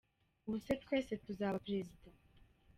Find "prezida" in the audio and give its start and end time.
1.65-2.09